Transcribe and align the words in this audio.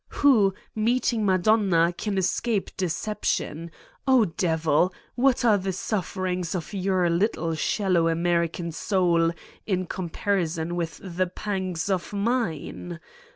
Who, 0.23 0.55
meeting 0.73 1.27
Madonna, 1.27 1.93
can 1.95 2.17
escape 2.17 2.75
deception? 2.75 3.69
Oh 4.07 4.25
devil! 4.25 4.91
What 5.13 5.45
are 5.45 5.59
the 5.59 5.71
sufferings 5.71 6.55
of 6.55 6.73
your 6.73 7.07
little, 7.07 7.53
shallow 7.53 8.07
American 8.07 8.71
soul 8.71 9.31
in 9.67 9.85
comparison 9.85 10.75
with 10.75 10.99
the 11.03 11.27
pangs 11.27 11.87
of 11.87 12.13
mine? 12.13 12.99